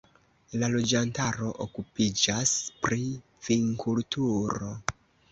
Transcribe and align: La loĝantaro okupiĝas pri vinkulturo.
La 0.61 0.67
loĝantaro 0.75 1.49
okupiĝas 1.65 2.53
pri 2.85 3.01
vinkulturo. 3.49 4.71